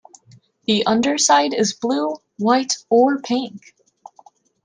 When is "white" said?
2.39-2.73